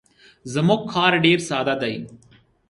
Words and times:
زموږ 0.53 0.81
کار 0.93 1.13
ډیر 1.25 1.39
ساده 1.49 1.75
دی. 1.81 1.95